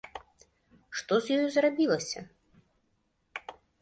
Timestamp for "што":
1.01-1.13